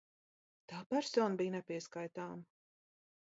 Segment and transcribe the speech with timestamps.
[0.71, 2.41] Tā persona bija nepieskaitāma!